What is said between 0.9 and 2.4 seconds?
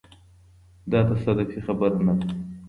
دا تصادفي خبره نه ده.